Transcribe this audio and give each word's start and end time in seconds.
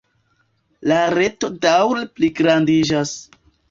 La 0.93 0.97
reto 1.17 1.53
daŭre 1.69 2.05
pligrandiĝas. 2.19 3.19